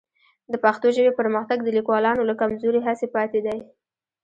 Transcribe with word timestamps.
د 0.51 0.53
پښتو 0.63 0.87
ژبې 0.95 1.11
پرمختګ 1.19 1.57
د 1.63 1.69
لیکوالانو 1.77 2.27
له 2.29 2.33
کمزورې 2.41 2.79
هڅې 2.87 3.07
پاتې 3.15 3.39
دی. 3.45 3.59